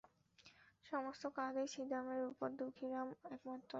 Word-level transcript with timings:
সমস্ত 0.85 1.23
কাজেই 1.37 1.71
ছিদামের 1.73 2.21
উপর 2.31 2.47
দুখিরামের 2.59 3.17
একমাত্র 3.25 3.47
নির্ভর। 3.47 3.69